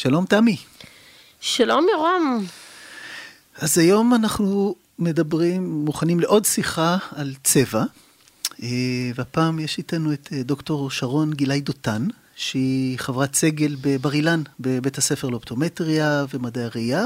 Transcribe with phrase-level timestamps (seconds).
[0.00, 0.56] שלום תמי.
[1.40, 2.46] שלום ירום.
[3.56, 7.84] אז היום אנחנו מדברים, מוכנים לעוד שיחה על צבע,
[8.62, 8.68] אה,
[9.14, 12.06] והפעם יש איתנו את אה, דוקטור שרון גילאי דותן,
[12.36, 17.04] שהיא חברת סגל בבר אילן, בבית הספר לאופטומטריה ומדעי הראייה,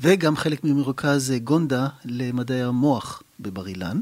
[0.00, 4.00] וגם חלק ממרכז אה, גונדה למדעי המוח בבר אילן.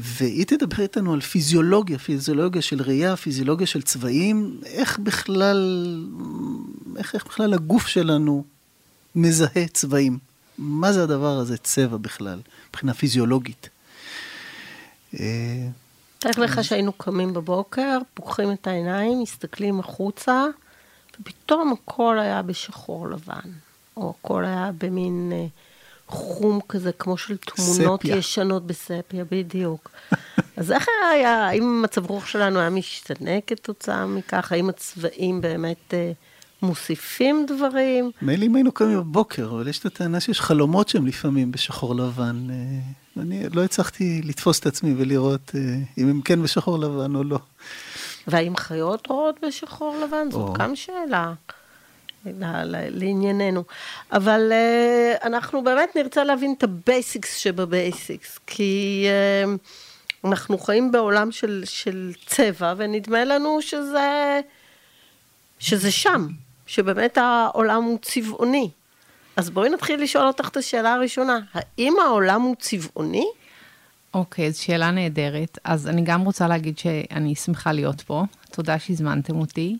[0.00, 5.60] והיא תדבר איתנו על פיזיולוגיה, פיזיולוגיה של ראייה, פיזיולוגיה של צבעים, איך בכלל,
[6.96, 8.44] איך, איך בכלל הגוף שלנו
[9.14, 10.18] מזהה צבעים.
[10.58, 13.68] מה זה הדבר הזה, צבע בכלל, מבחינה פיזיולוגית.
[15.20, 15.68] אה,
[16.18, 20.44] תאר לך שהיינו קמים בבוקר, פוקחים את העיניים, מסתכלים החוצה,
[21.20, 23.50] ופתאום הכל היה בשחור לבן,
[23.96, 25.46] או הכל היה במין אה,
[26.08, 28.16] חום כזה, כמו של תמונות ספיה.
[28.16, 29.90] ישנות בספיה, בדיוק.
[30.56, 34.52] אז איך היה, האם מצב רוח שלנו היה משתנה כתוצאה מכך?
[34.52, 35.94] האם הצבעים באמת...
[35.94, 36.12] אה,
[36.62, 38.10] מוסיפים דברים.
[38.22, 42.46] מילא אם היינו קמים בבוקר, אבל יש את הטענה שיש חלומות שהם לפעמים בשחור לבן.
[42.50, 45.60] אה, אני לא הצלחתי לתפוס את עצמי ולראות אה,
[45.98, 47.38] אם הם כן בשחור לבן או לא.
[48.26, 50.30] והאם חיות רואות בשחור לבן?
[50.30, 51.32] זאת גם שאלה.
[52.24, 53.64] לענייננו.
[54.12, 60.92] אבל אה, אנחנו באמת נרצה להבין את ה basics שב basics, כי אה, אנחנו חיים
[60.92, 64.40] בעולם של, של צבע, ונדמה לנו שזה,
[65.58, 66.28] שזה שם.
[66.68, 68.70] שבאמת העולם הוא צבעוני.
[69.36, 73.26] אז בואי נתחיל לשאול אותך את השאלה הראשונה, האם העולם הוא צבעוני?
[74.14, 75.58] אוקיי, זו שאלה נהדרת.
[75.64, 79.76] אז אני גם רוצה להגיד שאני שמחה להיות פה, תודה שהזמנתם אותי.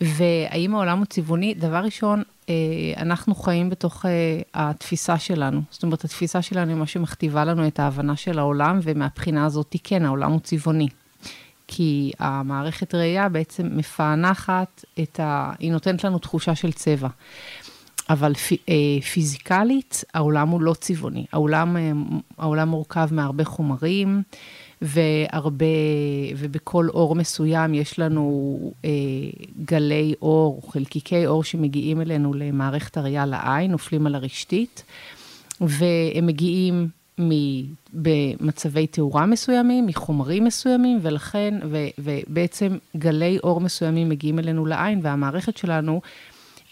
[0.00, 1.54] והאם העולם הוא צבעוני?
[1.54, 2.54] דבר ראשון, אה,
[2.96, 4.10] אנחנו חיים בתוך אה,
[4.54, 5.60] התפיסה שלנו.
[5.70, 10.04] זאת אומרת, התפיסה שלנו היא מה שמכתיבה לנו את ההבנה של העולם, ומהבחינה הזאת, כן,
[10.04, 10.88] העולם הוא צבעוני.
[11.68, 15.52] כי המערכת ראייה בעצם מפענחת את ה...
[15.58, 17.08] היא נותנת לנו תחושה של צבע.
[18.10, 18.32] אבל
[18.68, 21.26] אה, פיזיקלית, העולם הוא לא צבעוני.
[21.32, 21.76] העולם,
[22.38, 24.22] העולם מורכב מהרבה חומרים,
[24.82, 25.66] והרבה,
[26.36, 28.90] ובכל אור מסוים יש לנו אה,
[29.64, 34.84] גלי אור, חלקיקי אור שמגיעים אלינו למערכת הראייה לעין, נופלים על הרשתית,
[35.60, 36.88] והם מגיעים
[37.92, 45.56] במצבי תאורה מסוימים, מחומרים מסוימים, ולכן, ו, ובעצם גלי אור מסוימים מגיעים אלינו לעין, והמערכת
[45.56, 46.00] שלנו,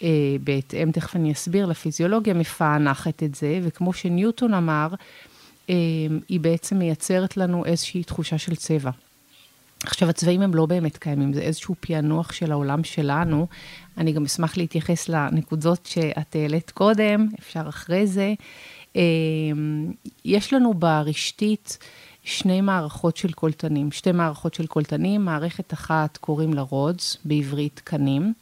[0.03, 4.87] אה, בהתאם, תכף אני אסביר, לפיזיולוגיה, מפענחת את זה, וכמו שניוטון אמר,
[6.29, 8.91] היא בעצם מייצרת לנו איזושהי תחושה של צבע.
[9.83, 13.47] עכשיו, הצבעים הם לא באמת קיימים, זה איזשהו פענוח של העולם שלנו.
[13.97, 18.33] אני גם אשמח להתייחס לנקודות שאת העלית קודם, אפשר אחרי זה.
[18.95, 19.91] אמ,
[20.25, 21.77] יש לנו ברשתית
[22.23, 28.33] שני מערכות של קולטנים, שתי מערכות של קולטנים, מערכת אחת קוראים לה רודס, בעברית קנים.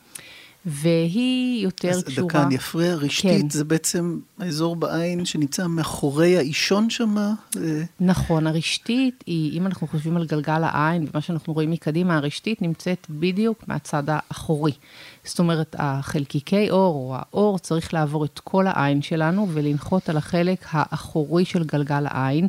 [0.69, 2.27] והיא יותר אז קשורה...
[2.27, 3.49] אז דקה, אני אפריע, רשתית כן.
[3.49, 7.17] זה בעצם האזור בעין שנמצא מאחורי האישון שם?
[7.17, 7.33] אה,
[7.99, 13.07] נכון, הרשתית היא, אם אנחנו חושבים על גלגל העין ומה שאנחנו רואים מקדימה, הרשתית נמצאת
[13.09, 14.71] בדיוק מהצד האחורי.
[15.23, 20.65] זאת אומרת, החלקיקי אור או האור צריך לעבור את כל העין שלנו ולנחות על החלק
[20.71, 22.47] האחורי של גלגל העין.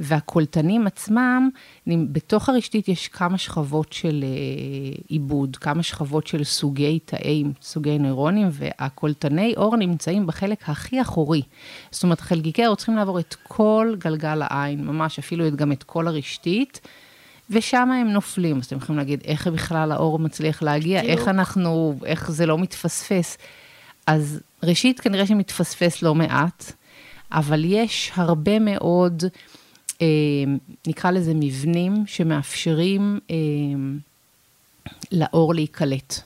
[0.00, 1.48] והקולטנים עצמם,
[1.86, 8.48] בתוך הרשתית יש כמה שכבות של אה, עיבוד, כמה שכבות של סוגי תאים, סוגי נוירונים,
[8.52, 11.42] והקולטני אור נמצאים בחלק הכי אחורי.
[11.90, 16.08] זאת אומרת, חלקיקי האור צריכים לעבור את כל גלגל העין, ממש אפילו גם את כל
[16.08, 16.80] הרשתית.
[17.50, 18.58] ושם הם נופלים.
[18.58, 21.12] אז אתם יכולים להגיד, איך בכלל האור מצליח להגיע, כאילו...
[21.12, 23.38] איך אנחנו, איך זה לא מתפספס.
[24.06, 26.72] אז ראשית, כנראה שמתפספס לא מעט,
[27.32, 29.24] אבל יש הרבה מאוד,
[30.86, 33.36] נקרא לזה מבנים, שמאפשרים אה,
[35.12, 36.20] לאור להיקלט.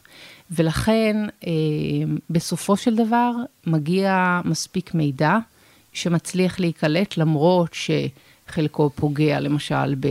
[0.51, 1.17] ולכן,
[1.47, 1.53] אה,
[2.31, 3.33] בסופו של דבר,
[3.67, 5.39] מגיע מספיק מידע
[5.93, 10.07] שמצליח להיקלט, למרות שחלקו פוגע, למשל, ב...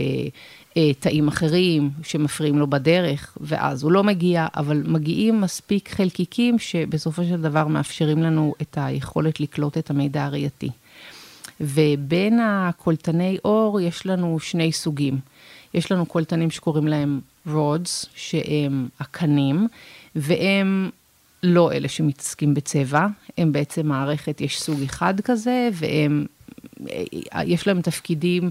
[0.76, 7.24] אה, תאים אחרים שמפריעים לו בדרך, ואז הוא לא מגיע, אבל מגיעים מספיק חלקיקים שבסופו
[7.24, 10.70] של דבר מאפשרים לנו את היכולת לקלוט את המידע הראייתי.
[11.60, 15.18] ובין הקולטני אור יש לנו שני סוגים.
[15.74, 19.68] יש לנו קולטנים שקוראים להם רודס, שהם הקנים,
[20.14, 20.90] והם
[21.42, 23.06] לא אלה שמתעסקים בצבע,
[23.38, 26.26] הם בעצם מערכת, יש סוג אחד כזה, והם,
[27.44, 28.50] יש להם תפקידים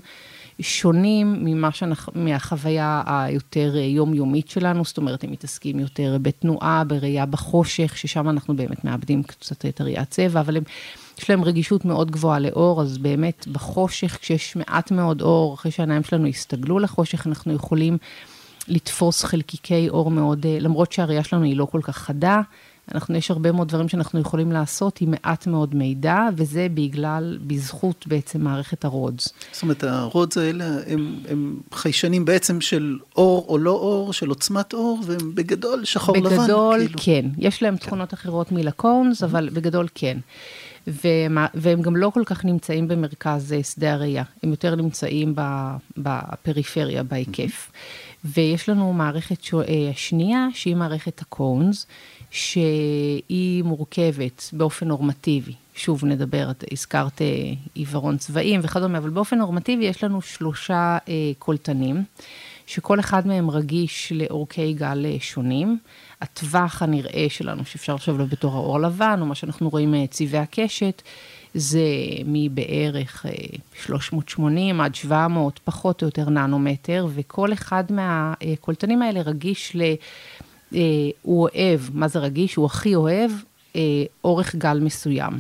[0.60, 7.98] שונים ממה שאנחנו, מהחוויה היותר יומיומית שלנו, זאת אומרת, הם מתעסקים יותר בתנועה, בראייה בחושך,
[7.98, 10.64] ששם אנחנו באמת מאבדים קצת את הראיית צבע, אבל הם,
[11.20, 16.04] יש להם רגישות מאוד גבוהה לאור, אז באמת בחושך, כשיש מעט מאוד אור, אחרי שהעיניים
[16.04, 17.98] שלנו הסתגלו לחושך, אנחנו יכולים
[18.68, 22.42] לתפוס חלקיקי אור מאוד, למרות שהראייה שלנו היא לא כל כך חדה,
[22.94, 28.08] אנחנו, יש הרבה מאוד דברים שאנחנו יכולים לעשות עם מעט מאוד מידע, וזה בגלל, בזכות
[28.08, 29.34] בעצם מערכת הרודס.
[29.52, 34.74] זאת אומרת, הרודס האלה הם, הם חיישנים בעצם של אור או לא אור, של עוצמת
[34.74, 36.44] אור, והם בגדול שחור בגדול, לבן.
[36.44, 37.00] בגדול, כאילו.
[37.04, 37.26] כן.
[37.38, 37.86] יש להם כן.
[37.86, 40.18] תכונות אחרות מלקונס, אבל בגדול כן.
[40.88, 45.36] ומה, והם גם לא כל כך נמצאים במרכז אה, שדה הראייה, הם יותר נמצאים
[45.98, 47.72] בפריפריה, בהיקף.
[48.26, 51.88] ויש לנו מערכת אה, שנייה, שהיא מערכת הקונס,
[52.32, 55.54] שהיא מורכבת באופן נורמטיבי.
[55.76, 57.28] שוב נדבר, את הזכרת אה,
[57.74, 60.98] עיוורון צבעים וכדומה, אבל באופן נורמטיבי יש לנו שלושה
[61.40, 62.04] קולטנים,
[62.68, 65.80] שכל אחד מהם רגיש לאורכי גל שונים.
[66.26, 70.40] הטווח הנראה שלנו, שאפשר לחשוב עליו בתור האור לבן, או מה שאנחנו רואים אה, צבעי
[70.42, 71.02] הקשת,
[71.54, 71.80] זה
[72.26, 73.26] מבערך
[73.74, 79.82] 380 אה, עד 700, פחות או יותר ננומטר, וכל אחד מהקולטנים האלה רגיש ל...
[80.76, 80.80] אה,
[81.22, 82.56] הוא אוהב, מה זה רגיש?
[82.56, 83.32] הוא הכי אוהב
[84.24, 85.34] אורך גל מסוים.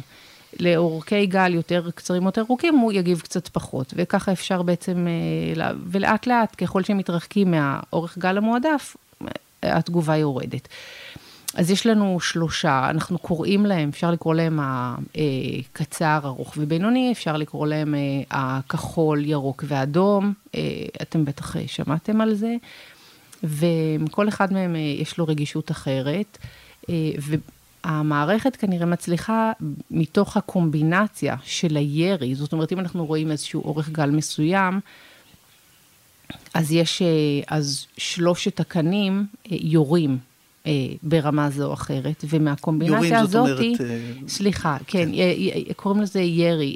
[0.59, 3.93] לאורכי גל יותר קצרים או יותר ארוכים, הוא יגיב קצת פחות.
[3.97, 5.07] וככה אפשר בעצם,
[5.85, 8.95] ולאט לאט, ככל שהם מתרחקים מהאורך גל המועדף,
[9.71, 10.67] התגובה יורדת.
[11.55, 17.67] אז יש לנו שלושה, אנחנו קוראים להם, אפשר לקרוא להם הקצר, ארוך ובינוני, אפשר לקרוא
[17.67, 17.95] להם
[18.31, 20.33] הכחול, ירוק ואדום,
[21.01, 22.55] אתם בטח שמעתם על זה,
[23.43, 26.37] וכל אחד מהם יש לו רגישות אחרת,
[27.85, 29.51] והמערכת כנראה מצליחה
[29.91, 34.79] מתוך הקומבינציה של הירי, זאת אומרת, אם אנחנו רואים איזשהו אורך גל מסוים,
[36.53, 37.07] אז יש, אה,
[37.47, 40.17] אז שלושת הקנים אה, יורים
[40.67, 40.71] אה,
[41.03, 43.81] ברמה זו או אחרת, ומהקומבינציה הזאת, אומרת...
[44.27, 45.73] סליחה, כן, כן.
[45.75, 46.75] קוראים לזה ירי,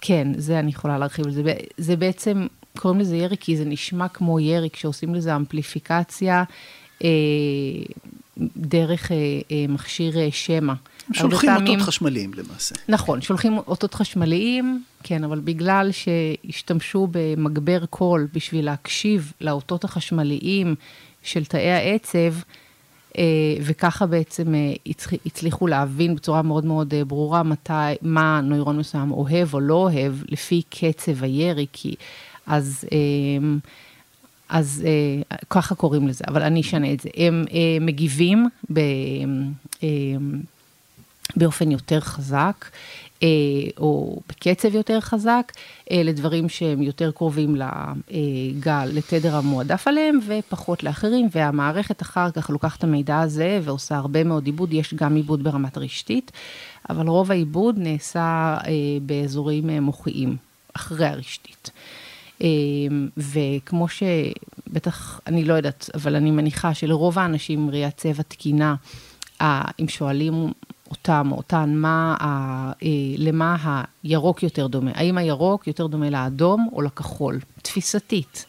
[0.00, 1.42] כן, זה אני יכולה להרחיב על זה,
[1.76, 2.46] זה בעצם,
[2.78, 6.44] קוראים לזה ירי כי זה נשמע כמו ירי, כשעושים לזה אמפליפיקציה
[8.56, 9.10] דרך
[9.68, 10.72] מכשיר שמע.
[11.08, 11.72] הם שולחים פעמים...
[11.72, 12.74] אותות חשמליים למעשה.
[12.88, 20.74] נכון, שולחים אותות חשמליים, כן, אבל בגלל שהשתמשו במגבר קול בשביל להקשיב לאותות החשמליים
[21.22, 22.34] של תאי העצב,
[23.18, 23.24] אה,
[23.62, 24.72] וככה בעצם אה,
[25.26, 30.14] הצליחו להבין בצורה מאוד מאוד אה, ברורה מתי, מה נוירון מסוים אוהב או לא אוהב,
[30.28, 31.94] לפי קצב הירי, כי
[32.46, 32.84] אז...
[34.52, 37.08] אז אה, ככה קוראים לזה, אבל אני אשנה את זה.
[37.16, 38.78] הם אה, מגיבים ב,
[39.82, 39.88] אה,
[41.36, 42.66] באופן יותר חזק,
[43.22, 43.28] אה,
[43.78, 45.52] או בקצב יותר חזק,
[45.90, 52.78] אה, לדברים שהם יותר קרובים לגל, לתדר המועדף עליהם, ופחות לאחרים, והמערכת אחר כך לוקחת
[52.78, 56.32] את המידע הזה ועושה הרבה מאוד עיבוד, יש גם עיבוד ברמת רשתית,
[56.90, 58.72] אבל רוב העיבוד נעשה אה,
[59.02, 60.36] באזורים מוחיים,
[60.74, 61.70] אחרי הרשתית.
[63.16, 68.74] וכמו שבטח, אני לא יודעת, אבל אני מניחה שלרוב האנשים ראיית צבע תקינה,
[69.80, 70.52] אם שואלים
[70.90, 72.26] אותם או אותן, מה ה,
[72.82, 74.90] אה, למה הירוק יותר דומה.
[74.94, 77.40] האם הירוק יותר דומה לאדום או לכחול?
[77.62, 78.46] תפיסתית.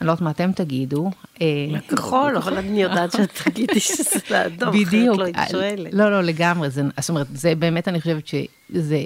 [0.00, 1.10] אני לא יודעת מה אתם תגידו.
[1.42, 5.18] אה, לכחול, אבל אני יודעת שאת תגידי שזה לאדום, בדיוק.
[5.18, 5.94] לא שואלת.
[5.94, 6.70] לא, לא, לגמרי.
[6.70, 8.98] זאת אומרת, זה באמת, אני חושבת שזה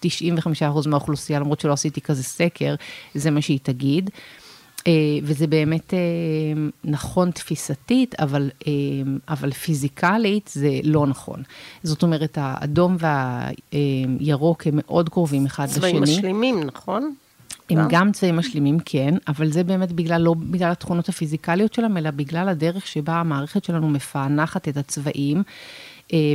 [0.00, 0.06] 95%
[0.86, 2.74] מהאוכלוסייה, למרות שלא עשיתי כזה סקר,
[3.14, 4.10] זה מה שהיא תגיד.
[4.86, 5.98] אה, וזה באמת אה,
[6.84, 8.50] נכון תפיסתית, אבל,
[9.28, 11.42] אבל פיזיקלית זה לא נכון.
[11.82, 12.96] זאת אומרת, האדום
[13.72, 15.78] והירוק הם מאוד קרובים אחד לשני.
[15.78, 17.14] צבעים משלימים, נכון?
[17.70, 22.10] הם גם צבעים משלימים, כן, אבל זה באמת בגלל, לא בגלל התכונות הפיזיקליות שלהם, אלא
[22.10, 25.42] בגלל הדרך שבה המערכת שלנו מפענחת את הצבעים.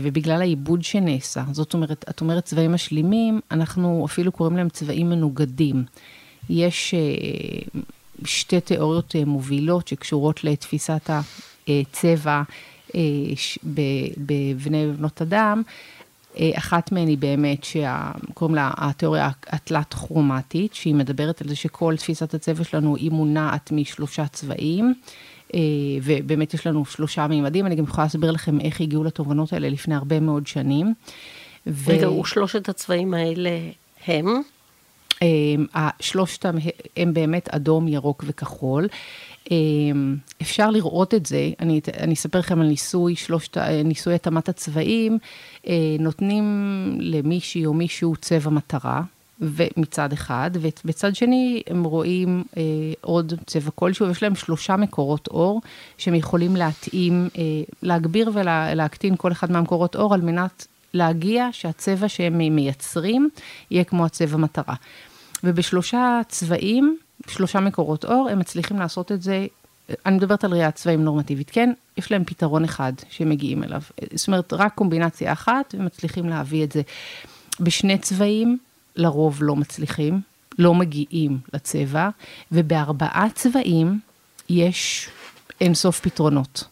[0.03, 1.43] ובגלל העיבוד שנעשה.
[1.51, 5.83] זאת אומרת, את אומרת צבעים משלימים, אנחנו אפילו קוראים להם צבעים מנוגדים.
[6.49, 6.93] יש
[8.25, 11.09] שתי תיאוריות אה, מובילות שקשורות לתפיסת
[11.67, 12.41] הצבע
[12.95, 13.01] אה,
[14.17, 15.61] בבני ובנות אדם.
[16.39, 22.33] אה, אחת מהן היא באמת, שקוראים לה התיאוריה התלת-כרומטית, שהיא מדברת על זה שכל תפיסת
[22.33, 24.93] הצבע שלנו היא מונעת משלושה צבעים,
[26.03, 29.95] ובאמת יש לנו שלושה מימדים, אני גם יכולה להסביר לכם איך הגיעו לתובנות האלה לפני
[29.95, 30.93] הרבה מאוד שנים.
[31.87, 32.19] רגע, ו...
[32.19, 33.59] ושלושת הצבעים האלה
[34.07, 34.25] הם?
[35.21, 35.65] אמ,
[35.99, 36.55] שלושתם
[36.97, 38.87] הם באמת אדום, ירוק וכחול.
[39.51, 45.17] אמ, אפשר לראות את זה, אני, אני אספר לכם על ניסוי, שלושת, ניסוי התאמת הצבעים,
[45.67, 46.45] אה, נותנים
[46.99, 49.01] למישהי או מישהו צבע מטרה,
[49.77, 52.63] מצד אחד, ובצד שני הם רואים אה,
[53.01, 55.61] עוד צבע כלשהו, ויש להם שלושה מקורות אור
[55.97, 57.41] שהם יכולים להתאים, אה,
[57.81, 63.29] להגביר ולהקטין כל אחד מהמקורות אור על מנת להגיע שהצבע שהם מייצרים
[63.71, 64.75] יהיה כמו הצבע מטרה.
[65.43, 69.47] ובשלושה צבעים, שלושה מקורות אור, הם מצליחים לעשות את זה
[70.05, 73.81] אני מדברת על ראיית צבעים נורמטיבית, כן, יש להם פתרון אחד שהם מגיעים אליו.
[74.13, 76.81] זאת אומרת, רק קומבינציה אחת, ומצליחים להביא את זה.
[77.59, 78.57] בשני צבעים,
[78.95, 80.21] לרוב לא מצליחים,
[80.59, 82.09] לא מגיעים לצבע,
[82.51, 83.99] ובארבעה צבעים
[84.49, 85.09] יש
[85.61, 86.63] אינסוף פתרונות.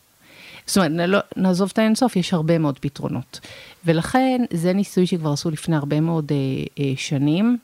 [0.65, 3.39] זאת אומרת, לא, נעזוב את האינסוף, יש הרבה מאוד פתרונות.
[3.85, 6.37] ולכן, זה ניסוי שכבר עשו לפני הרבה מאוד אה,
[6.83, 7.57] אה, שנים.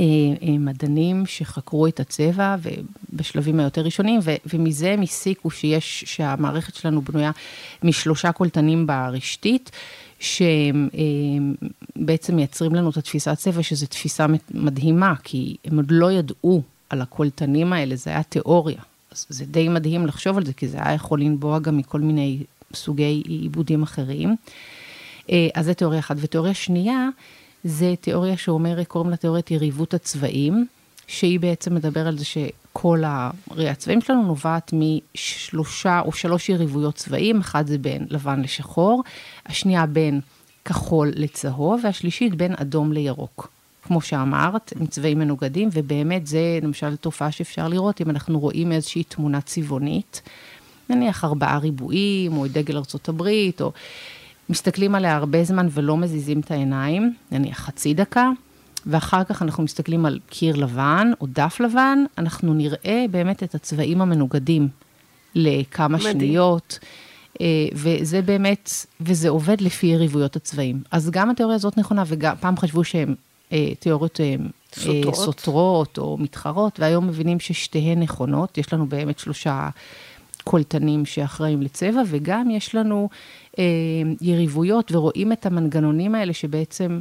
[0.00, 0.04] אה,
[0.42, 7.30] אה, מדענים שחקרו את הצבע ובשלבים היותר ראשונים, ומזה הם הסיקו שיש, שהמערכת שלנו בנויה
[7.82, 9.70] משלושה קולטנים ברשתית,
[10.20, 11.00] שהם אה,
[11.96, 17.00] בעצם מייצרים לנו את התפיסת צבע, שזו תפיסה מדהימה, כי הם עוד לא ידעו על
[17.00, 18.80] הקולטנים האלה, זה היה תיאוריה.
[19.10, 22.38] אז זה די מדהים לחשוב על זה, כי זה היה יכול לנבוע גם מכל מיני
[22.74, 24.36] סוגי עיבודים אחרים.
[25.28, 26.16] אז זה תיאוריה אחת.
[26.20, 27.08] ותיאוריה שנייה,
[27.64, 30.66] זה תיאוריה שאומרת, קוראים לה תיאוריית יריבות הצבעים,
[31.06, 37.40] שהיא בעצם מדבר על זה שכל הראיית צבעים שלנו נובעת משלושה או שלוש יריבויות צבעים,
[37.40, 39.02] אחד זה בין לבן לשחור,
[39.46, 40.20] השנייה בין
[40.64, 43.48] כחול לצהוב, והשלישית בין אדום לירוק.
[43.82, 49.04] כמו שאמרת, עם צבעים מנוגדים, ובאמת זה למשל תופעה שאפשר לראות אם אנחנו רואים איזושהי
[49.04, 50.22] תמונה צבעונית,
[50.90, 53.72] נניח ארבעה ריבועים, או דגל ארצות הברית, או
[54.48, 58.30] מסתכלים עליה הרבה זמן ולא מזיזים את העיניים, נניח חצי דקה,
[58.86, 64.02] ואחר כך אנחנו מסתכלים על קיר לבן או דף לבן, אנחנו נראה באמת את הצבעים
[64.02, 64.68] המנוגדים
[65.34, 66.12] לכמה מדהים.
[66.12, 66.78] שניות.
[67.40, 68.70] אה, וזה באמת,
[69.00, 70.82] וזה עובד לפי יריבויות הצבעים.
[70.90, 73.14] אז גם התיאוריה הזאת נכונה, וגם פעם חשבו שהן
[73.52, 74.34] אה, תיאוריות אה,
[74.74, 75.14] סותרות.
[75.14, 78.58] סותרות או מתחרות, והיום מבינים ששתיהן נכונות.
[78.58, 79.68] יש לנו באמת שלושה
[80.44, 83.08] קולטנים שאחראים לצבע, וגם יש לנו
[83.58, 83.64] אה,
[84.20, 87.00] יריבויות, ורואים את המנגנונים האלה שבעצם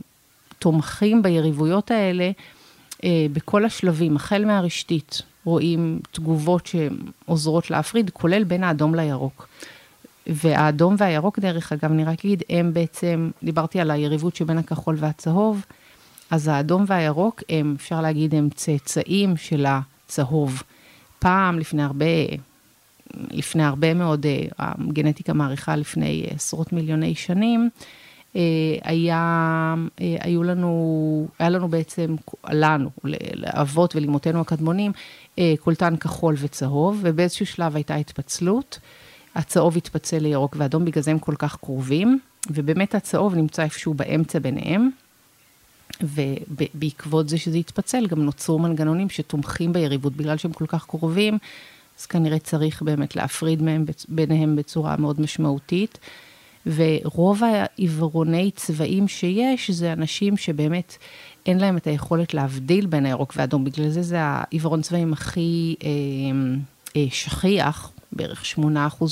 [0.59, 2.31] תומכים ביריבויות האלה
[3.03, 9.47] אה, בכל השלבים, החל מהרשתית, רואים תגובות שעוזרות להפריד, כולל בין האדום לירוק.
[10.27, 15.65] והאדום והירוק, דרך אגב, אני רק אגיד, הם בעצם, דיברתי על היריבות שבין הכחול והצהוב,
[16.31, 20.63] אז האדום והירוק הם, אפשר להגיד, הם צאצאים של הצהוב.
[21.19, 22.05] פעם, לפני הרבה,
[23.31, 27.69] לפני הרבה מאוד, אה, הגנטיקה מעריכה לפני עשרות מיליוני שנים,
[28.35, 28.41] אה,
[28.83, 32.15] היה, אה, היו לנו, היה לנו בעצם,
[32.49, 32.89] לנו,
[33.33, 34.91] לאבות ולאמותינו הקדמונים,
[35.59, 38.79] קולטן כחול וצהוב, ובאיזשהו שלב הייתה התפצלות.
[39.35, 44.39] הצהוב התפצל לירוק ואדום, בגלל זה הם כל כך קרובים, ובאמת הצהוב נמצא איפשהו באמצע
[44.39, 44.89] ביניהם.
[46.01, 51.37] ובעקבות זה שזה התפצל, גם נוצרו מנגנונים שתומכים ביריבות, בגלל שהם כל כך קרובים,
[52.01, 55.99] אז כנראה צריך באמת להפריד מהם, ביניהם בצורה מאוד משמעותית.
[56.65, 60.97] ורוב העיוורוני צבעים שיש, זה אנשים שבאמת
[61.45, 65.89] אין להם את היכולת להבדיל בין הירוק והאדום, בגלל זה זה העיוורון צבעים הכי אה,
[66.95, 68.59] אה, שכיח, בערך 8%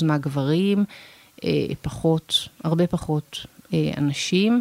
[0.04, 0.84] מהגברים,
[1.44, 4.60] אה, פחות, הרבה פחות אה, אנשים,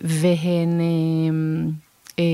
[0.00, 0.80] והן...
[2.18, 2.24] אה,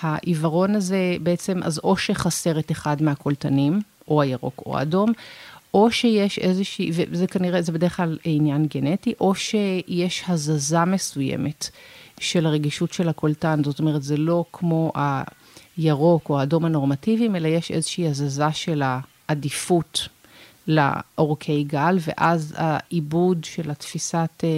[0.00, 5.12] העיוורון הזה בעצם, אז או שחסר את אחד מהקולטנים, או הירוק או האדום,
[5.74, 11.68] או שיש איזושהי, וזה כנראה, זה בדרך כלל עניין גנטי, או שיש הזזה מסוימת
[12.20, 14.92] של הרגישות של הקולטן, זאת אומרת, זה לא כמו
[15.76, 20.08] הירוק או האדום הנורמטיביים, אלא יש איזושהי הזזה של העדיפות
[20.66, 24.48] לאורכי גל, ואז העיבוד של התפיסת אה,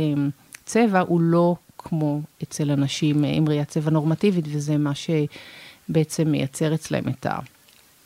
[0.65, 7.09] צבע הוא לא כמו אצל אנשים עם ראיית צבע נורמטיבית, וזה מה שבעצם מייצר אצלם
[7.09, 7.39] את ה...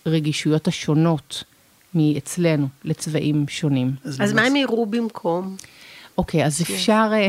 [0.06, 1.44] הרגישויות השונות
[1.94, 3.92] מאצלנו לצבעים שונים.
[4.04, 5.56] אז, אז מה הם יראו במקום?
[6.18, 6.74] אוקיי, אז כן.
[6.74, 7.10] אפשר...
[7.12, 7.28] אה,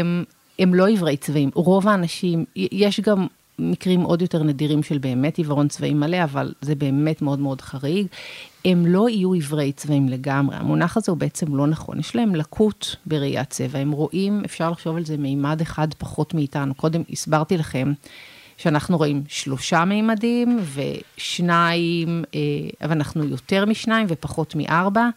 [0.00, 0.24] הם,
[0.58, 1.50] הם לא עיוורי צבעים.
[1.54, 3.26] רוב האנשים, יש גם
[3.58, 8.06] מקרים עוד יותר נדירים של באמת עיוורון צבעים מלא, אבל זה באמת מאוד מאוד חריג.
[8.64, 10.56] הם לא יהיו עיוורי צבעים לגמרי.
[10.56, 11.98] המונח הזה הוא בעצם לא נכון.
[12.00, 13.78] יש להם לקות בראיית צבע.
[13.78, 16.74] הם רואים, אפשר לחשוב על זה מימד אחד פחות מאיתנו.
[16.74, 17.92] קודם הסברתי לכם
[18.58, 22.40] שאנחנו רואים שלושה מימדים ושניים, אה,
[22.82, 25.08] אבל אנחנו יותר משניים ופחות מארבע.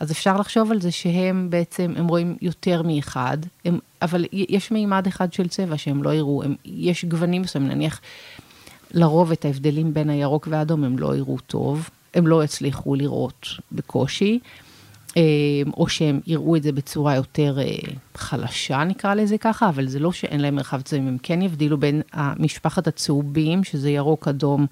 [0.00, 5.06] אז אפשר לחשוב על זה שהם בעצם, הם רואים יותר מאחד, הם, אבל יש מימד
[5.06, 8.00] אחד של צבע שהם לא יראו, הם, יש גוונים מסוימים, נניח,
[8.90, 14.38] לרוב את ההבדלים בין הירוק והאדום הם לא יראו טוב, הם לא יצליחו לראות בקושי.
[15.16, 15.22] אה,
[15.76, 17.64] או שהם יראו את זה בצורה יותר אה,
[18.14, 22.02] חלשה, נקרא לזה ככה, אבל זה לא שאין להם מרחב צבעים, הם כן יבדילו בין
[22.12, 24.66] המשפחת הצהובים, שזה ירוק, אדום,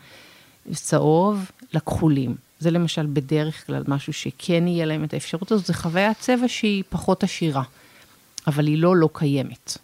[0.74, 2.34] צהוב, לכחולים.
[2.60, 6.84] זה למשל בדרך כלל משהו שכן יהיה להם את האפשרות הזאת, זה חוויית צבע שהיא
[6.88, 7.62] פחות עשירה,
[8.46, 9.78] אבל היא לא לא קיימת.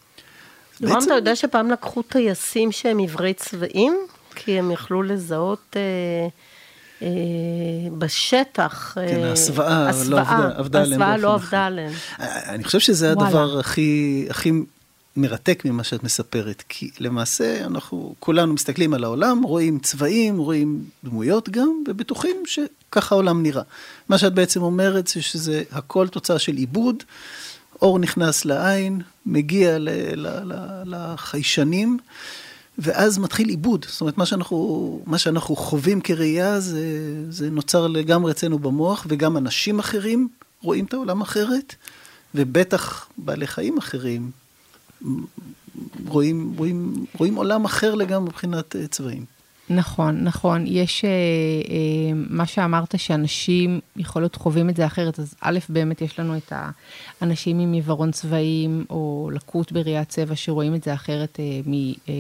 [0.81, 0.99] בעצם...
[1.07, 3.97] אתה יודע שפעם לקחו טייסים שהם עיוורי צבעים?
[4.35, 5.77] כי הם יכלו לזהות...
[5.77, 6.29] אה...
[7.99, 8.93] בשטח.
[8.95, 10.21] כן, ההסוואה לא
[10.57, 11.03] עבדה עליהם.
[11.03, 11.93] ההסוואה לא עבדה עליהם.
[12.21, 14.53] אני חושב שזה הדבר הכי, הכי
[15.17, 21.49] מרתק ממה שאת מספרת, כי למעשה אנחנו כולנו מסתכלים על העולם, רואים צבעים, רואים דמויות
[21.49, 23.63] גם, ובטוחים שככה העולם נראה.
[24.09, 27.03] מה שאת בעצם אומרת זה שזה הכל תוצאה של עיבוד,
[27.83, 29.77] אור נכנס לעין, מגיע
[30.85, 31.99] לחיישנים,
[32.79, 33.87] ואז מתחיל עיבוד.
[33.89, 36.87] זאת אומרת, מה שאנחנו, מה שאנחנו חווים כראייה, זה,
[37.31, 40.29] זה נוצר לגמרי אצלנו במוח, וגם אנשים אחרים
[40.63, 41.75] רואים את העולם אחרת,
[42.35, 44.31] ובטח בעלי חיים אחרים
[46.07, 49.25] רואים, רואים, רואים עולם אחר לגמרי מבחינת אה, צבעים.
[49.71, 50.65] נכון, נכון.
[50.67, 56.01] יש אה, אה, מה שאמרת שאנשים יכול להיות חווים את זה אחרת, אז א', באמת
[56.01, 56.53] יש לנו את
[57.21, 61.73] האנשים עם עיוורון צבעים או לקות בראיית צבע שרואים את זה אחרת, אה, מ,
[62.09, 62.13] אה,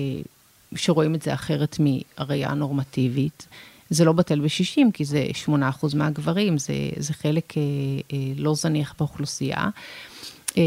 [0.75, 3.47] שרואים את זה אחרת מהראייה הנורמטיבית.
[3.91, 5.49] זה לא בטל בשישים, כי זה 8%
[5.97, 7.63] מהגברים, זה, זה חלק אה,
[8.13, 9.69] אה, לא זניח באוכלוסייה.
[10.59, 10.63] אה,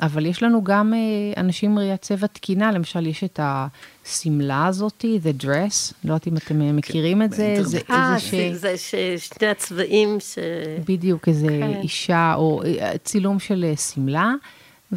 [0.00, 5.18] אבל יש לנו גם אה, אנשים עם ראיית צבע תקינה, למשל יש את השמלה הזאתי,
[5.22, 7.56] The Dress, לא יודעת אם אתם אה, כן, מכירים את זה.
[7.60, 8.16] זה אה,
[8.52, 8.74] זה
[9.18, 10.38] שני הצבעים ש...
[10.86, 11.80] בדיוק, איזה כן.
[11.82, 14.34] אישה, או אה, צילום של שמלה.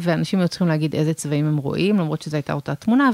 [0.00, 3.10] ואנשים היו צריכים להגיד איזה צבעים הם רואים, למרות שזו הייתה אותה תמונה,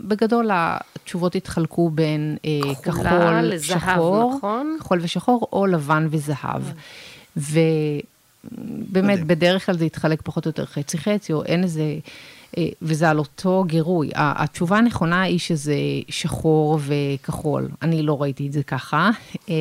[0.00, 2.36] ובגדול התשובות התחלקו בין
[2.82, 4.76] כחול, לזהב, שחור, נכון?
[4.80, 6.62] כחול ושחור, או לבן וזהב.
[7.36, 7.60] ו...
[8.92, 11.84] באמת, בדרך כלל זה יתחלק פחות או יותר חצי-חצי, או אין איזה...
[12.58, 14.10] אה, וזה על אותו גירוי.
[14.14, 15.76] התשובה הנכונה היא שזה
[16.08, 17.68] שחור וכחול.
[17.82, 19.10] אני לא ראיתי את זה ככה,
[19.48, 19.54] אה,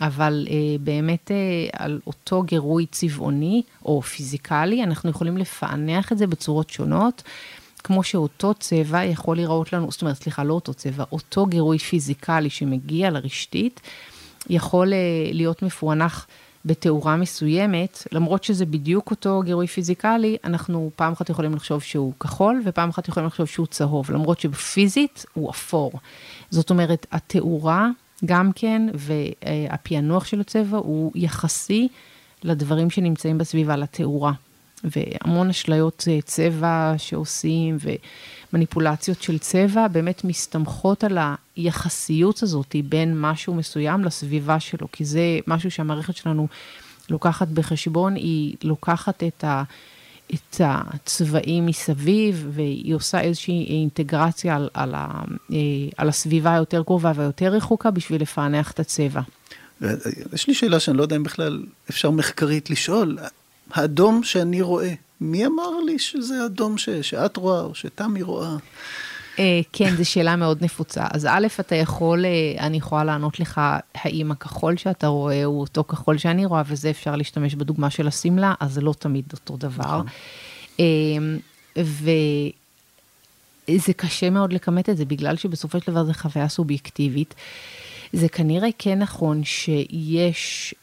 [0.00, 1.30] אבל אה, באמת
[1.72, 7.22] על אותו גירוי צבעוני או פיזיקלי, אנחנו יכולים לפענח את זה בצורות שונות.
[7.84, 12.50] כמו שאותו צבע יכול להיראות לנו, זאת אומרת, סליחה, לא אותו צבע, אותו גירוי פיזיקלי
[12.50, 13.80] שמגיע לרשתית,
[14.50, 14.92] יכול
[15.32, 16.26] להיות מפוענח
[16.64, 22.62] בתאורה מסוימת, למרות שזה בדיוק אותו גירוי פיזיקלי, אנחנו פעם אחת יכולים לחשוב שהוא כחול,
[22.64, 25.92] ופעם אחת יכולים לחשוב שהוא צהוב, למרות שפיזית הוא אפור.
[26.50, 27.88] זאת אומרת, התאורה
[28.24, 31.88] גם כן, והפענוח של הצבע הוא יחסי
[32.44, 34.32] לדברים שנמצאים בסביבה, לתאורה.
[34.84, 37.76] והמון אשליות אה, צבע שעושים,
[38.52, 41.18] ומניפולציות של צבע, באמת מסתמכות על
[41.58, 46.48] היחסיות הזאת בין משהו מסוים לסביבה שלו, כי זה משהו שהמערכת שלנו
[47.10, 49.62] לוקחת בחשבון, היא לוקחת את ה...
[50.34, 55.08] את הצבעים מסביב, והיא עושה איזושהי אינטגרציה על, על, ה,
[55.52, 55.56] אה,
[55.96, 59.20] על הסביבה היותר קרובה והיותר רחוקה בשביל לפענח את הצבע.
[60.32, 63.18] יש לי שאלה שאני לא יודע אם בכלל אפשר מחקרית לשאול.
[63.70, 68.56] האדום שאני רואה, מי אמר לי שזה אדום ש, שאת רואה או שתמי רואה?
[69.38, 71.06] אה, כן, זו שאלה מאוד נפוצה.
[71.10, 73.60] אז א', אתה יכול, אה, אני יכולה לענות לך,
[73.94, 78.54] האם הכחול שאתה רואה הוא אותו כחול שאני רואה, וזה אפשר להשתמש בדוגמה של השמלה,
[78.60, 79.80] אז זה לא תמיד אותו דבר.
[79.84, 80.06] נכון.
[80.80, 80.84] אה,
[83.68, 87.34] וזה קשה מאוד לכמת את זה, בגלל שבסופו של דבר זו חוויה סובייקטיבית.
[88.12, 90.74] זה כנראה כן נכון שיש...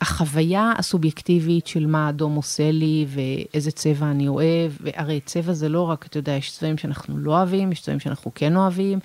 [0.00, 5.82] החוויה הסובייקטיבית של מה אדום עושה לי ואיזה צבע אני אוהב, והרי צבע זה לא
[5.82, 8.98] רק, אתה יודע, יש צבעים שאנחנו לא אוהבים, יש צבעים שאנחנו כן אוהבים,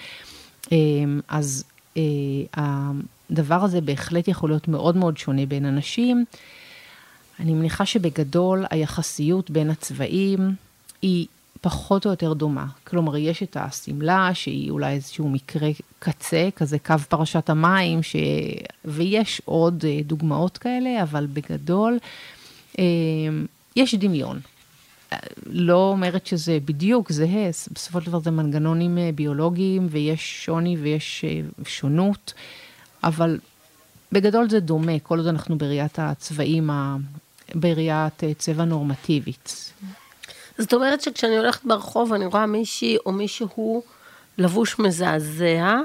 [0.72, 1.64] אמ, אז
[1.98, 2.02] אה,
[2.54, 6.26] הדבר הזה בהחלט יכול להיות מאוד מאוד שונה בין אנשים.
[7.40, 10.56] אני מניחה שבגדול היחסיות בין הצבעים
[11.02, 11.28] היא
[11.64, 12.66] פחות או יותר דומה.
[12.84, 18.16] כלומר, יש את השמלה, שהיא אולי איזשהו מקרה קצה, כזה קו פרשת המים, ש...
[18.86, 21.98] ויש עוד אה, דוגמאות כאלה, אבל בגדול,
[22.80, 22.84] אה,
[23.76, 24.40] יש דמיון.
[25.46, 31.26] לא אומרת שזה בדיוק זהה, בסופו של דבר זה מנגנונים אה, ביולוגיים, ויש שוני ויש
[31.66, 32.34] שונות,
[33.04, 33.40] אבל
[34.12, 36.70] בגדול זה דומה, כל עוד אנחנו בראיית הצבעים,
[37.56, 39.74] בראיית צבע נורמטיבית.
[40.58, 43.84] זאת אומרת שכשאני הולכת ברחוב אני רואה מישהי או מישהו
[44.38, 45.76] לבוש מזעזע,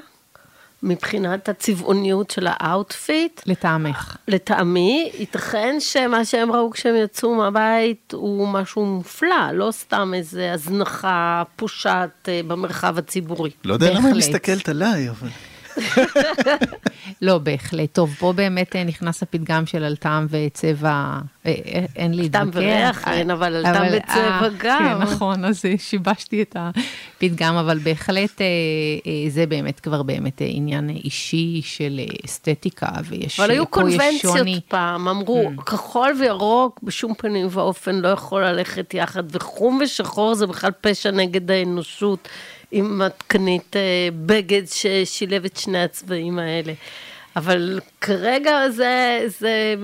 [0.82, 3.40] מבחינת הצבעוניות של ה outfit.
[3.46, 4.16] לטעמך.
[4.28, 11.42] לטעמי, ייתכן שמה שהם ראו כשהם יצאו מהבית הוא משהו מופלא, לא סתם איזה הזנחה
[11.56, 13.50] פושעת אה, במרחב הציבורי.
[13.64, 15.28] לא יודע למה היא מסתכלת עליי, אבל...
[17.22, 17.92] לא, בהחלט.
[17.92, 22.50] טוב, פה באמת אה, נכנס הפתגם של על טעם וצבע, אה, אה, אין לי טעם
[22.52, 24.78] וריח אין, אבל על טעם וצבע גם.
[24.78, 28.40] כן, נכון, אז שיבשתי את הפתגם, אבל בהחלט
[29.28, 35.62] זה באמת כבר באמת עניין אישי של אסתטיקה, ויש אבל היו קונבנציות פעם, אמרו, mm.
[35.62, 41.50] כחול וירוק בשום פנים ואופן לא יכול ללכת יחד, וחום ושחור זה בכלל פשע נגד
[41.50, 42.28] האנושות.
[42.72, 46.72] אם את קנית אה, בגד ששילב את שני הצבעים האלה.
[47.36, 49.74] אבל כרגע זה, זה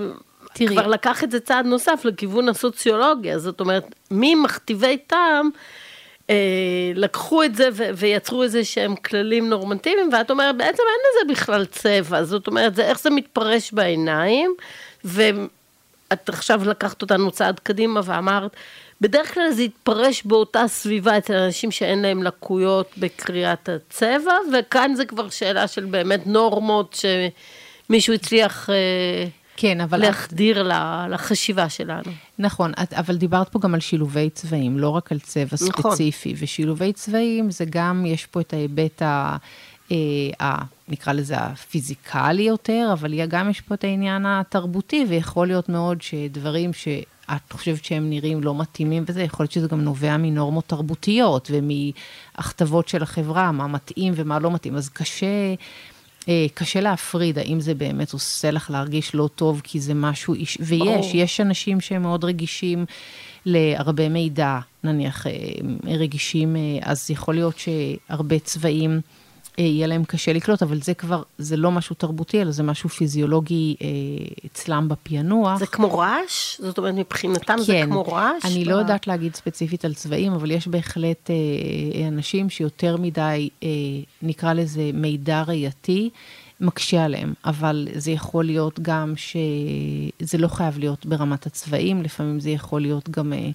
[0.53, 0.67] תראי.
[0.67, 5.49] כבר לקח את זה צעד נוסף לכיוון הסוציולוגיה, זאת אומרת, ממכתיבי טעם,
[6.29, 6.35] אה,
[6.95, 11.65] לקחו את זה ו- ויצרו איזה שהם כללים נורמטיביים, ואת אומרת, בעצם אין לזה בכלל
[11.65, 14.55] צבע, זאת אומרת, זה איך זה מתפרש בעיניים,
[15.03, 18.55] ואת עכשיו לקחת אותנו צעד קדימה ואמרת,
[19.05, 25.05] בדרך כלל זה יתפרש באותה סביבה אצל אנשים שאין להם לקויות בקריאת הצבע, וכאן זה
[25.05, 27.01] כבר שאלה של באמת נורמות
[27.89, 28.69] שמישהו הצליח...
[28.69, 29.25] אה,
[29.57, 29.97] כן, אבל...
[29.97, 30.75] להחדיר את...
[31.09, 32.11] לחשיבה שלנו.
[32.39, 35.91] נכון, את, אבל דיברת פה גם על שילובי צבעים, לא רק על צבע נכון.
[35.91, 36.33] ספציפי.
[36.37, 39.37] ושילובי צבעים זה גם, יש פה את ההיבט ה...
[39.91, 39.97] אה,
[40.47, 46.01] ה, נקרא לזה הפיזיקלי יותר, אבל גם יש פה את העניין התרבותי, ויכול להיות מאוד
[46.01, 46.73] שדברים
[47.27, 52.87] שאת חושבת שהם נראים לא מתאימים וזה, יכול להיות שזה גם נובע מנורמות תרבותיות ומהכתבות
[52.87, 54.75] של החברה, מה מתאים ומה לא מתאים.
[54.75, 55.53] אז קשה...
[56.29, 60.57] אה, קשה להפריד, האם זה באמת עושה לך להרגיש לא טוב, כי זה משהו, איש,
[60.61, 61.17] ויש, oh.
[61.17, 62.85] יש אנשים שהם מאוד רגישים
[63.45, 65.31] להרבה מידע, נניח אה,
[65.87, 69.01] רגישים, אה, אז יכול להיות שהרבה צבעים
[69.57, 73.75] יהיה להם קשה לקלוט, אבל זה כבר, זה לא משהו תרבותי, אלא זה משהו פיזיולוגי
[73.81, 73.87] אה,
[74.45, 75.59] אצלם בפענוח.
[75.59, 76.61] זה כמו רעש?
[76.61, 78.45] זאת אומרת, מבחינתם כן, זה כמו רעש?
[78.45, 78.67] אני ב...
[78.67, 81.35] לא יודעת להגיד ספציפית על צבעים, אבל יש בהחלט אה,
[82.01, 83.69] אה, אנשים שיותר מדי, אה,
[84.21, 86.09] נקרא לזה מידע ראייתי.
[86.59, 92.49] מקשה עליהם, אבל זה יכול להיות גם שזה לא חייב להיות ברמת הצבעים, לפעמים זה
[92.49, 93.49] יכול להיות גם אה,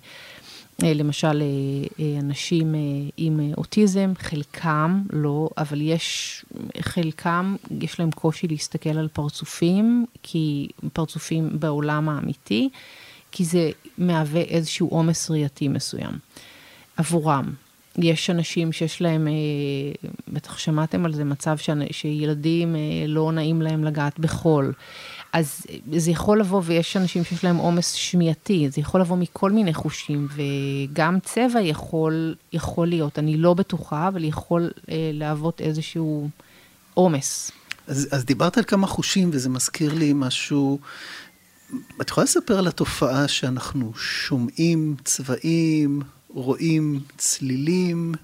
[0.83, 2.75] למשל, אה, אה, אנשים
[3.17, 6.45] עם אוטיזם, חלקם לא, אבל יש,
[6.81, 12.69] חלקם, יש להם קושי להסתכל על פרצופים, כי פרצופים בעולם האמיתי,
[13.33, 16.13] כי זה מהווה איזשהו עומס ראייתי מסוים
[16.97, 17.53] עבורם.
[17.99, 19.29] יש אנשים שיש להם,
[20.29, 21.57] בטח שמעתם על זה, מצב
[21.91, 22.77] שילדים
[23.09, 24.73] לא נעים להם לגעת בחול.
[25.33, 29.75] אז זה יכול לבוא, ויש אנשים שיש להם עומס שמיעתי, זה יכול לבוא מכל מיני
[29.75, 36.29] חושים, וגם צבע יכול, יכול להיות, אני לא בטוחה, אבל יכול אה, להוות איזשהו
[36.95, 37.51] עומס.
[37.87, 40.79] אז, אז דיברת על כמה חושים, וזה מזכיר לי משהו...
[42.01, 48.15] את יכולה לספר על התופעה שאנחנו שומעים צבעים, רואים צלילים?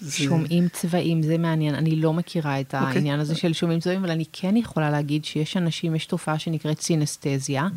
[0.00, 0.12] זה...
[0.12, 1.74] שומעים צבעים, זה מעניין.
[1.74, 2.76] אני לא מכירה את okay.
[2.76, 2.94] אוקיי.
[2.94, 6.80] העניין הזה של שומעים צבעים, אבל אני כן יכולה להגיד שיש אנשים, יש תופעה שנקראת
[6.80, 7.68] סינסטזיה,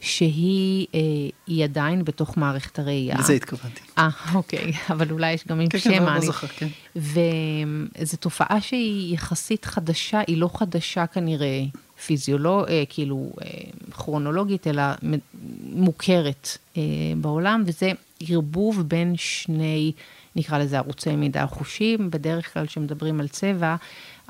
[0.00, 3.16] שהיא אה, עדיין בתוך מערכת הראייה.
[3.18, 3.80] לזה התכוונתי.
[3.98, 5.90] אה, אוקיי, אבל אולי יש גם עם כן, שם.
[5.90, 6.68] כן, לא זוכר, כן.
[6.96, 11.62] וזו תופעה שהיא יחסית חדשה, היא לא חדשה כנראה.
[12.06, 13.48] פיזיולוג, אה, כאילו אה,
[13.90, 14.82] כרונולוגית, אלא
[15.72, 16.82] מוכרת אה,
[17.20, 17.92] בעולם, וזה
[18.28, 19.92] ערבוב בין שני
[20.36, 23.76] נקרא לזה ערוצי מידע חושים, בדרך כלל כשמדברים על צבע,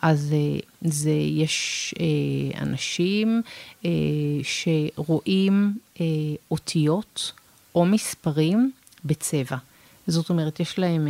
[0.03, 3.43] אז אה, זה, יש אה, אנשים
[3.85, 3.91] אה,
[4.43, 5.79] שרואים
[6.51, 7.33] אותיות
[7.75, 8.71] או מספרים
[9.05, 9.57] בצבע.
[10.07, 11.09] זאת אומרת, יש להם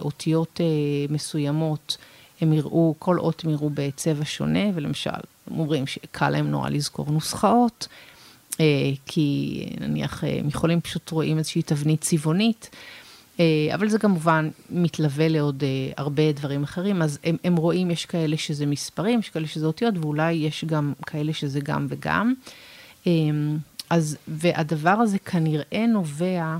[0.00, 0.60] אותיות
[1.08, 1.96] מסוימות,
[2.40, 5.10] הם יראו, כל אות הם יראו בצבע שונה, ולמשל,
[5.50, 7.88] אומרים שקל להם נורא לזכור נוסחאות,
[9.06, 12.70] כי נניח הם יכולים פשוט רואים איזושהי תבנית צבעונית.
[13.40, 18.06] אה, אבל זה כמובן מתלווה לעוד אה, הרבה דברים אחרים, אז הם, הם רואים, יש
[18.06, 22.34] כאלה שזה מספרים, יש כאלה שזה אותיות, ואולי יש גם כאלה שזה גם וגם.
[23.06, 23.12] אה,
[23.90, 26.56] אז, והדבר הזה כנראה נובע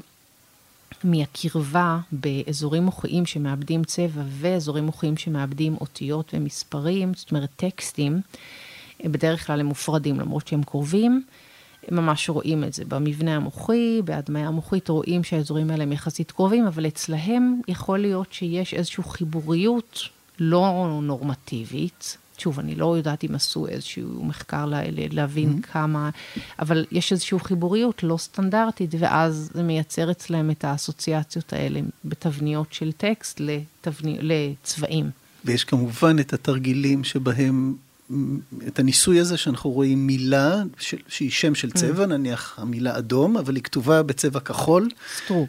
[1.05, 8.21] מהקרבה באזורים מוחיים שמאבדים צבע ואזורים מוחיים שמאבדים אותיות ומספרים, זאת אומרת טקסטים,
[9.05, 11.25] בדרך כלל הם מופרדים למרות שהם קרובים.
[11.90, 16.87] ממש רואים את זה במבנה המוחי, בהדמיה המוחית רואים שהאזורים האלה הם יחסית קרובים, אבל
[16.87, 20.01] אצלהם יכול להיות שיש איזושהי חיבוריות
[20.38, 22.16] לא נורמטיבית.
[22.38, 25.66] שוב, אני לא יודעת אם עשו איזשהו מחקר לה, להבין mm-hmm.
[25.66, 26.11] כמה,
[26.59, 32.92] אבל יש איזושהי חיבוריות לא סטנדרטית, ואז זה מייצר אצלם את האסוציאציות האלה בתבניות של
[32.92, 35.11] טקסט לתבני, לצבעים.
[35.45, 37.75] ויש כמובן את התרגילים שבהם
[38.66, 40.94] את הניסוי הזה שאנחנו רואים מילה ש...
[41.09, 42.07] שהיא שם של צבע, mm.
[42.07, 44.88] נניח המילה אדום, אבל היא כתובה בצבע כחול.
[45.25, 45.48] סטרופ.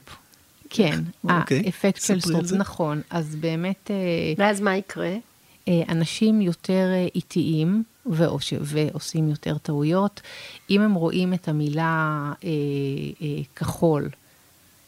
[0.69, 1.63] כן, אוקיי.
[1.65, 3.01] האפקט של סטרופ, נכון.
[3.09, 3.91] אז באמת...
[3.91, 3.95] אה,
[4.37, 5.15] ואז מה יקרה?
[5.67, 8.53] אה, אנשים יותר אה, איטיים ועוש...
[8.61, 10.21] ועושים יותר טעויות.
[10.69, 12.49] אם הם רואים את המילה אה,
[13.21, 14.09] אה, כחול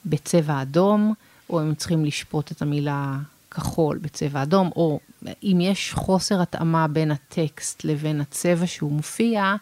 [0.06, 1.14] בצבע אדום,
[1.50, 3.18] או הם צריכים לשפוט את המילה
[3.56, 5.00] כחול בצבע אדום, או
[5.44, 9.56] אם יש חוסר התאמה בין הטקסט לבין הצבע שהוא מופיע,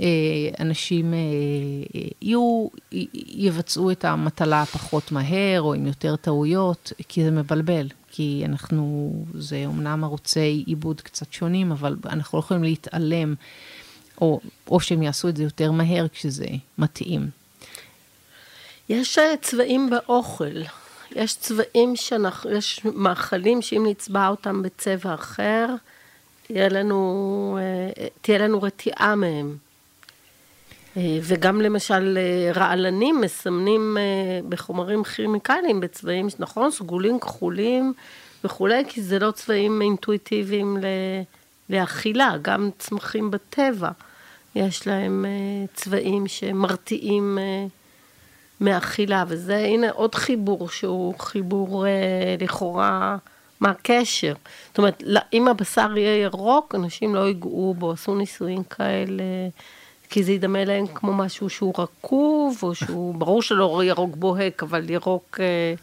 [0.00, 0.06] אה,
[0.60, 1.18] אנשים אה,
[2.22, 2.68] יהיו,
[3.26, 7.88] יבצעו את המטלה פחות מהר או עם יותר טעויות, כי זה מבלבל.
[8.10, 13.34] כי אנחנו, זה אומנם ערוצי עיבוד קצת שונים, אבל אנחנו לא יכולים להתעלם,
[14.20, 16.46] או, או שהם יעשו את זה יותר מהר כשזה
[16.78, 17.30] מתאים.
[18.88, 20.62] יש אה, צבעים באוכל.
[21.16, 25.66] יש צבעים שאנחנו, יש מאכלים שאם נצבע אותם בצבע אחר,
[26.46, 29.56] תהיה לנו, אה, תהיה לנו רתיעה מהם.
[30.96, 32.18] אה, וגם למשל
[32.54, 33.96] רעלנים מסמנים
[34.48, 36.70] בחומרים כימיקליים בצבעים, נכון?
[36.70, 37.92] סגולים, כחולים
[38.44, 40.76] וכולי, כי זה לא צבעים אינטואיטיביים
[41.70, 43.90] לאכילה, גם צמחים בטבע
[44.54, 45.24] יש להם
[45.74, 47.38] צבעים שמרתיעים
[48.60, 51.90] מאכילה, וזה הנה עוד חיבור שהוא חיבור אה,
[52.40, 53.16] לכאורה,
[53.60, 54.34] מה הקשר?
[54.68, 59.22] זאת אומרת, אם הבשר יהיה ירוק, אנשים לא ייגעו בו, עשו ניסויים כאלה,
[60.10, 64.90] כי זה ידמה להם כמו משהו שהוא רקוב, או שהוא, ברור שלא ירוק בוהק, אבל
[64.90, 65.74] ירוק אה,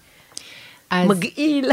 [0.90, 1.10] אז...
[1.10, 1.72] מגעיל.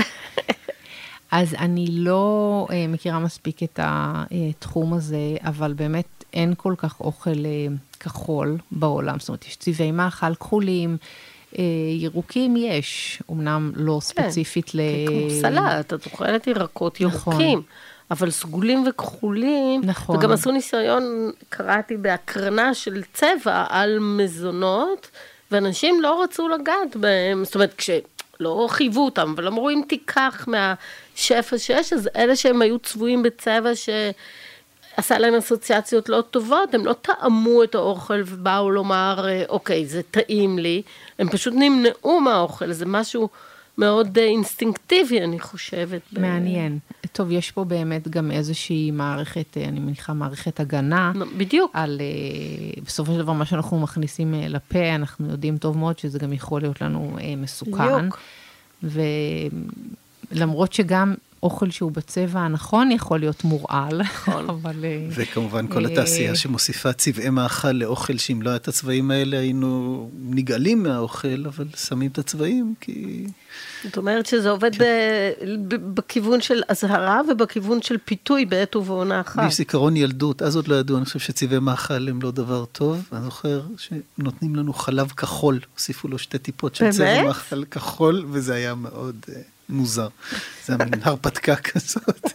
[1.32, 7.30] אז אני לא uh, מכירה מספיק את התחום הזה, אבל באמת אין כל כך אוכל
[7.30, 9.18] uh, כחול בעולם.
[9.18, 10.96] זאת אומרת, יש צבעי מאכל כחולים,
[11.52, 11.56] uh,
[11.98, 14.82] ירוקים יש, אמנם לא כן, ספציפית כן, ל...
[15.08, 17.32] כמו סלט, את אוכלת ירקות נכון.
[17.32, 17.62] ירוקים.
[18.10, 20.16] אבל סגולים וכחולים, נכון.
[20.16, 25.10] וגם עשו ניסיון, קראתי בהקרנה של צבע על מזונות,
[25.50, 27.90] ואנשים לא רצו לגעת בהם, זאת אומרת, כש...
[28.40, 33.70] לא חייבו אותם, אבל אמרו, אם תיקח מהשפע שיש, אז אלה שהם היו צבועים בצבע
[34.96, 40.58] שעשה להם אסוציאציות לא טובות, הם לא טעמו את האוכל ובאו לומר, אוקיי, זה טעים
[40.58, 40.82] לי,
[41.18, 43.28] הם פשוט נמנעו מהאוכל, זה משהו...
[43.78, 46.00] מאוד אה, אינסטינקטיבי, אני חושבת.
[46.12, 46.78] מעניין.
[46.78, 47.06] ב...
[47.12, 51.12] טוב, יש פה באמת גם איזושהי מערכת, אה, אני מניחה, מערכת הגנה.
[51.36, 51.70] בדיוק.
[51.74, 56.32] על אה, בסופו של דבר, מה שאנחנו מכניסים לפה, אנחנו יודעים טוב מאוד שזה גם
[56.32, 58.08] יכול להיות לנו מסוכן.
[58.08, 58.18] בדיוק.
[60.32, 64.50] ולמרות שגם אוכל שהוא בצבע הנכון יכול להיות מורעל, נכון.
[64.50, 64.84] אבל...
[64.84, 69.38] אה, וכמובן כל התעשייה אה, שמוסיפה צבעי מאכל לאוכל, שאם לא היה את הצבעים האלה
[69.38, 73.26] היינו נגעלים מהאוכל, אבל שמים את הצבעים כי...
[73.84, 74.84] זאת אומרת שזה עובד כן.
[75.68, 79.42] בכיוון של אזהרה ובכיוון של פיתוי בעת ובעונה אחת.
[79.48, 83.08] יש זיכרון ילדות, אז עוד לא ידעו, אני חושב שצבעי מאכל הם לא דבר טוב.
[83.12, 88.54] אני זוכר שנותנים לנו חלב כחול, הוסיפו לו שתי טיפות של צבע מאכל כחול, וזה
[88.54, 89.16] היה מאוד...
[89.72, 90.08] מוזר.
[90.64, 92.32] זה מין הרפתקה כזאת.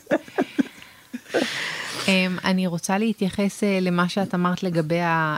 [2.07, 5.35] אמ, אני רוצה להתייחס אה, למה שאת אמרת לגבי אה,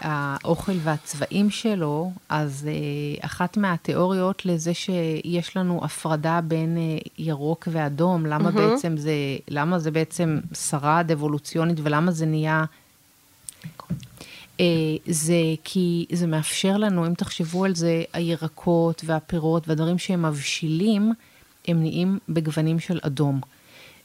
[0.00, 6.78] האוכל והצבעים שלו, אז אה, אחת מהתיאוריות לזה שיש לנו הפרדה בין
[7.18, 8.50] ירוק ואדום, למה.
[8.50, 9.12] בעצם זה,
[9.48, 12.64] למה זה בעצם שרד אבולוציונית ולמה זה נהיה...
[15.06, 21.12] זה כי זה מאפשר לנו, אם תחשבו על זה, הירקות והפירות והדברים שהם מבשילים,
[21.68, 23.40] הם נהיים בגוונים של אדום.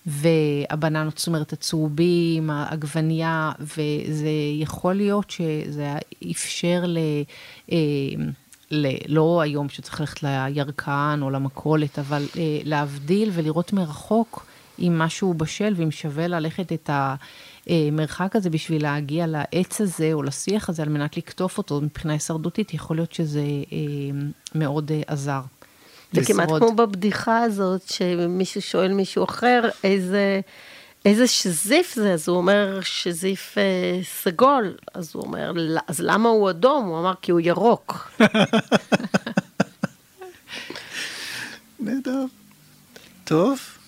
[0.05, 5.95] והבננות, זאת אומרת, הצהובים, העגבנייה, וזה יכול להיות שזה
[6.31, 6.97] אפשר ל...
[7.71, 7.77] אה,
[8.71, 8.87] ל...
[9.07, 14.45] לא היום שצריך ללכת לירקן או למכולת, אבל אה, להבדיל ולראות מרחוק
[14.79, 16.89] אם משהו בשל ואם שווה ללכת את
[17.67, 22.73] המרחק הזה בשביל להגיע לעץ הזה או לשיח הזה על מנת לקטוף אותו מבחינה הישרדותית,
[22.73, 23.41] יכול להיות שזה
[23.71, 23.77] אה,
[24.55, 25.41] מאוד עזר.
[26.11, 30.41] זה כמעט כמו בבדיחה הזאת, שמישהו שואל מישהו אחר, איזה,
[31.05, 32.13] איזה שזיף זה?
[32.13, 34.75] אז הוא אומר, שזיף אה, סגול.
[34.93, 35.53] אז הוא אומר,
[35.87, 36.85] אז למה הוא אדום?
[36.85, 38.11] הוא אמר, כי הוא ירוק.
[41.79, 42.25] נהדר.
[43.23, 43.78] טוב.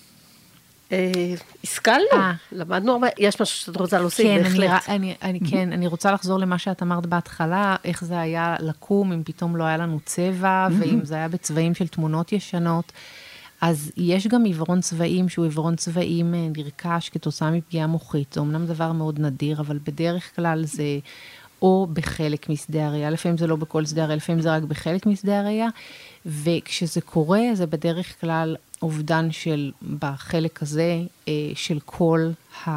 [0.92, 2.32] אה, השכלנו, אה.
[2.52, 4.90] למדנו הרבה, יש משהו שאת רוצה להוסיף, כן, בהחלט.
[4.90, 9.24] אני, אני, כן, אני רוצה לחזור למה שאת אמרת בהתחלה, איך זה היה לקום, אם
[9.26, 12.92] פתאום לא היה לנו צבע, ואם זה היה בצבעים של תמונות ישנות.
[13.62, 18.34] אז יש גם עיוורון צבעים שהוא עיוורון צבעים אה, נרכש כתוצאה מפגיעה מוחית.
[18.34, 20.84] זה אמנם דבר מאוד נדיר, אבל בדרך כלל זה
[21.62, 25.40] או בחלק משדה הראייה, לפעמים זה לא בכל שדה הראייה, לפעמים זה רק בחלק משדה
[25.40, 25.68] הראייה,
[26.26, 32.30] וכשזה קורה, זה בדרך כלל אובדן של, בחלק הזה, אה, של כל,
[32.66, 32.70] ה,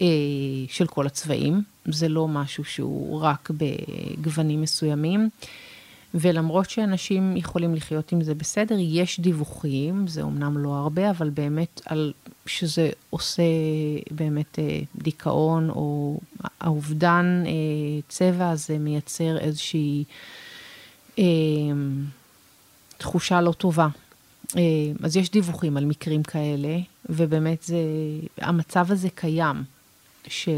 [0.00, 0.06] אה,
[0.68, 1.62] של כל הצבעים.
[1.88, 5.28] זה לא משהו שהוא רק בגוונים מסוימים.
[6.14, 11.80] ולמרות שאנשים יכולים לחיות עם זה בסדר, יש דיווחים, זה אומנם לא הרבה, אבל באמת
[11.86, 12.12] על
[12.46, 13.42] שזה עושה
[14.10, 16.20] באמת אה, דיכאון, או
[16.60, 17.44] האובדן
[18.08, 20.04] צבע הזה מייצר איזושהי
[22.98, 23.88] תחושה לא טובה.
[24.56, 24.62] אה,
[25.02, 27.78] אז יש דיווחים על מקרים כאלה, ובאמת זה,
[28.38, 29.56] המצב הזה קיים,
[30.28, 30.48] ש...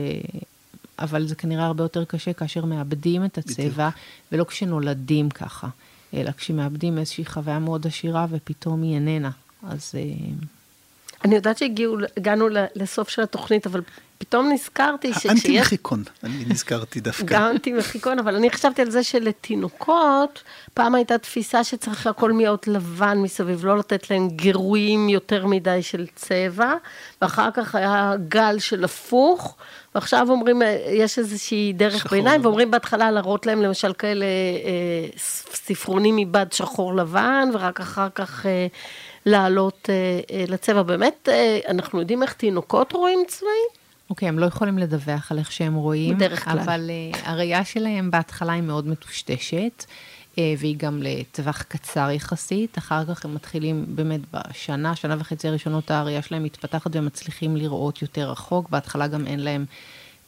[1.01, 3.95] אבל זה כנראה הרבה יותר קשה כאשר מאבדים את הצבע, בדיוק.
[4.33, 5.69] ולא כשנולדים ככה,
[6.15, 9.31] אלא כשמאבדים איזושהי חוויה מאוד עשירה ופתאום היא איננה.
[9.63, 9.95] אז...
[11.25, 13.81] אני יודעת שהגענו לסוף של התוכנית, אבל
[14.19, 15.27] פתאום נזכרתי שכשיש...
[15.27, 17.25] האנטי-מחיקון, אני נזכרתי דווקא.
[17.27, 20.43] גם אנטי-מחיקון, אבל אני חשבתי על זה שלתינוקות,
[20.75, 26.07] פעם הייתה תפיסה שצריך הכל להיות לבן מסביב, לא לתת להם גירויים יותר מדי של
[26.15, 26.75] צבע,
[27.23, 29.57] ואחר כך היה גל של הפוך,
[29.95, 35.19] ועכשיו אומרים, יש איזושהי דרך ביניים, ואומרים בהתחלה להראות להם למשל כאלה אה,
[35.53, 38.47] ספרונים מבד שחור לבן, ורק אחר כך...
[38.47, 38.67] אה,
[39.27, 40.83] לעלות אה, אה, לצבע.
[40.83, 43.81] באמת, אה, אנחנו יודעים איך תינוקות רואים צבעים?
[44.11, 46.17] אוקיי, okay, הם לא יכולים לדווח על איך שהם רואים.
[46.17, 46.59] בדרך כלל.
[46.59, 49.85] אבל uh, הראייה שלהם בהתחלה היא מאוד מטושטשת,
[50.35, 52.79] uh, והיא גם לטווח קצר יחסית.
[52.79, 58.31] אחר כך הם מתחילים באמת בשנה, שנה וחצי הראשונות הראייה שלהם מתפתחת ומצליחים לראות יותר
[58.31, 58.71] רחוק.
[58.71, 59.65] בהתחלה גם אין להם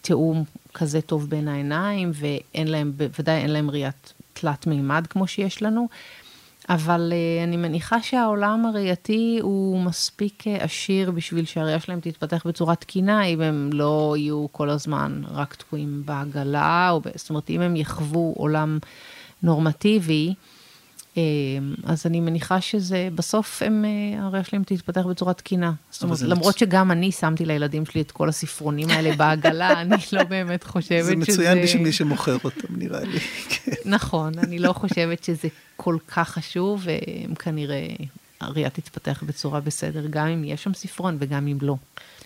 [0.00, 5.62] תיאום כזה טוב בין העיניים, ואין להם, בוודאי אין להם ראיית תלת מימד כמו שיש
[5.62, 5.88] לנו.
[6.68, 12.74] אבל uh, אני מניחה שהעולם הראייתי הוא מספיק uh, עשיר בשביל שהראייה שלהם תתפתח בצורה
[12.74, 17.76] תקינה, אם הם לא יהיו כל הזמן רק תקועים בעגלה, או, זאת אומרת, אם הם
[17.76, 18.78] יחוו עולם
[19.42, 20.34] נורמטיבי,
[21.84, 25.72] אז אני מניחה שזה, בסוף הם, uh, הראייה שלהם תתפתח בצורה תקינה.
[25.90, 26.58] זאת אומרת, למרות.
[26.58, 31.08] שגם אני שמתי לילדים שלי את כל הספרונים האלה בעגלה, אני לא באמת חושבת שזה...
[31.08, 33.18] זה מצוין בשביל מי שמוכר אותם, נראה לי.
[33.50, 33.72] כן.
[33.84, 37.86] נכון, אני לא חושבת שזה כל כך חשוב, והם כנראה,
[38.40, 41.76] הראייה תתפתח בצורה בסדר, גם אם יש שם ספרון וגם אם לא.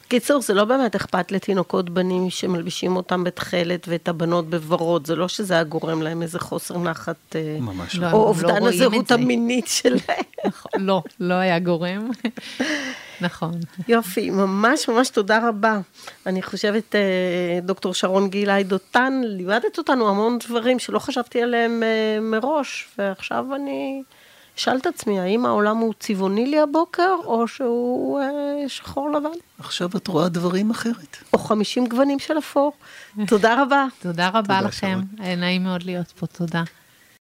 [0.08, 5.28] קיצור, זה לא באמת אכפת לתינוקות בנים שמלבישים אותם בתכלת ואת הבנות בוורוד, זה לא
[5.28, 8.06] שזה היה גורם להם איזה חוסר נחת, אה, ממש לא.
[8.06, 10.24] או לא אובדן לא הזהות המינית שלהם.
[10.46, 12.10] נכון, לא, לא היה גורם.
[13.20, 13.52] נכון.
[13.88, 15.78] יופי, ממש ממש תודה רבה.
[16.26, 22.20] אני חושבת, אה, דוקטור שרון גילי דותן, לימדת אותנו המון דברים שלא חשבתי עליהם אה,
[22.20, 24.02] מראש, ועכשיו אני
[24.58, 29.38] אשאל את עצמי, האם העולם הוא צבעוני לי הבוקר, או שהוא אה, שחור לבן?
[29.58, 31.16] עכשיו את רואה דברים אחרת.
[31.32, 32.72] או 50 גוונים של אפור.
[33.26, 33.86] תודה רבה.
[34.02, 35.00] תודה רבה לכם,
[35.36, 36.62] נעים מאוד להיות פה, תודה.